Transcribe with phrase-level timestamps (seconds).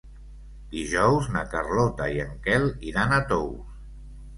[0.75, 3.83] Dijous na Carlota i en Quel iran a Tous.